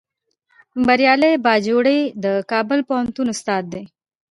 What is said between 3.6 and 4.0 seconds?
دی